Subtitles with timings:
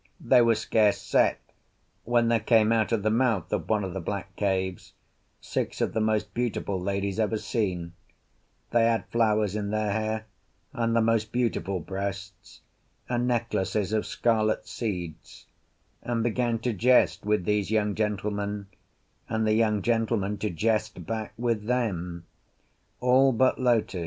[0.19, 1.39] They were scarce set,
[2.05, 4.93] when there came out of the mouth of one of the black caves
[5.39, 7.93] six of the most beautiful ladies ever seen:
[8.71, 10.25] they had flowers in their hair,
[10.73, 12.61] and the most beautiful breasts,
[13.07, 15.45] and necklaces of scarlet seeds;
[16.01, 18.65] and began to jest with these young gentlemen,
[19.29, 22.25] and the young gentlemen to jest back with them,
[23.01, 23.99] all but Lotu.